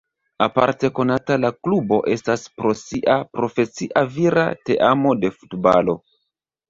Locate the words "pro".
2.61-2.73